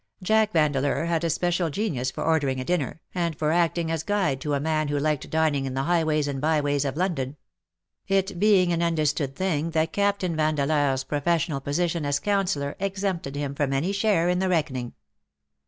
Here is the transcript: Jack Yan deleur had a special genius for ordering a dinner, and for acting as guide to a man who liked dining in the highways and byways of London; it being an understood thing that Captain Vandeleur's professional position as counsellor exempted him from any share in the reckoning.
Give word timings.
Jack 0.23 0.49
Yan 0.55 0.73
deleur 0.73 1.05
had 1.05 1.23
a 1.23 1.29
special 1.29 1.69
genius 1.69 2.09
for 2.09 2.23
ordering 2.23 2.59
a 2.59 2.65
dinner, 2.65 2.99
and 3.13 3.37
for 3.37 3.51
acting 3.51 3.91
as 3.91 4.01
guide 4.01 4.41
to 4.41 4.55
a 4.55 4.59
man 4.59 4.87
who 4.87 4.97
liked 4.97 5.29
dining 5.29 5.65
in 5.65 5.75
the 5.75 5.83
highways 5.83 6.27
and 6.27 6.41
byways 6.41 6.85
of 6.85 6.97
London; 6.97 7.37
it 8.07 8.39
being 8.39 8.73
an 8.73 8.81
understood 8.81 9.35
thing 9.35 9.69
that 9.69 9.93
Captain 9.93 10.35
Vandeleur's 10.35 11.03
professional 11.03 11.61
position 11.61 12.03
as 12.03 12.17
counsellor 12.19 12.75
exempted 12.79 13.35
him 13.35 13.53
from 13.53 13.71
any 13.73 13.91
share 13.91 14.27
in 14.27 14.39
the 14.39 14.49
reckoning. 14.49 14.93